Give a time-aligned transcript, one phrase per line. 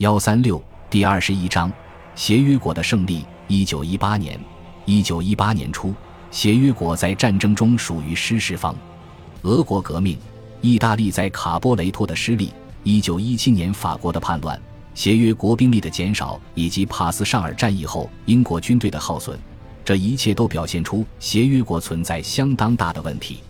[0.00, 1.70] 幺三六第二十一章
[2.14, 3.22] 协约国的胜利。
[3.48, 4.40] 一九一八年，
[4.86, 5.92] 一九一八年初，
[6.30, 8.74] 协约国在战争中属于失势方。
[9.42, 10.16] 俄国革命，
[10.62, 12.50] 意大利在卡波雷托的失利，
[12.82, 14.58] 一九一七年法国的叛乱，
[14.94, 19.38] 协约国兵力的减少，以及帕斯尚尔战役后英国军队的耗损，
[19.84, 23.40] 这一切都表现出协约国存在相当大的问题。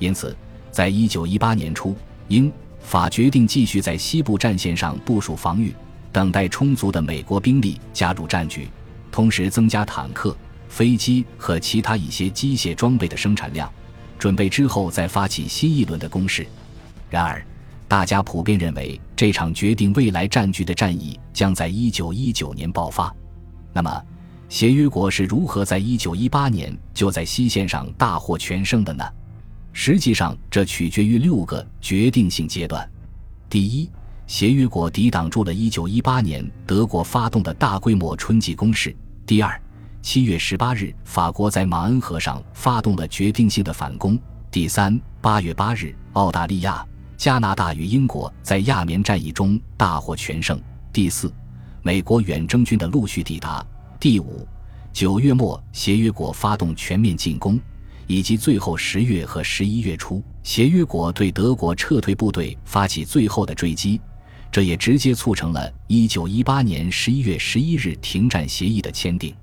[0.00, 0.36] 因此，
[0.72, 1.94] 在一九一八年初，
[2.26, 5.72] 英法决定继续在西部战线上部署防御，
[6.14, 8.68] 等待充足的美国兵力加入战局。
[9.10, 10.36] 同时增加坦克、
[10.68, 13.70] 飞机和其他一些机械装备的生产量，
[14.16, 16.46] 准备之后再发起新一轮的攻势。
[17.10, 17.44] 然而，
[17.88, 23.14] 大家普遍认为这场决定未来战局的战役将在一九一九年爆发。
[23.72, 24.02] 那么，
[24.48, 29.04] 协约国是如何在一九一八年就在西线上大获全胜的呢？
[29.72, 32.88] 实际上，这取决于六个决定性阶段。
[33.48, 33.88] 第一，
[34.26, 38.94] 协约国抵挡住了一九一八年德国发动的大规模春季攻势。
[39.26, 39.60] 第二，
[40.00, 44.18] 七月十八日，法国在马恩河上发动了决定性的反攻。
[44.50, 46.84] 第三，八月八日，澳大利亚、
[47.18, 50.58] 加拿大与英国在亚眠战役中大获全胜。
[50.90, 51.30] 第四，
[51.82, 53.64] 美国远征军的陆续抵达。
[54.00, 54.48] 第五，
[54.92, 57.60] 九月末，协约国发动全面进攻，
[58.06, 64.00] 以及最后十月和十一月初，协约国对德国撤退部队发起最后的追击。
[64.54, 69.34] 这也直接促成了1918年11月11日停战协议的签订。